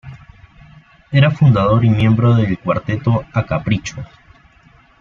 [1.11, 4.03] Era fundador y miembro del cuarteto ‘A Capricho’.